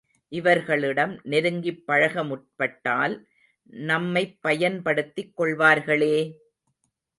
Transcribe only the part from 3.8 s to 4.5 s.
நம்மைப்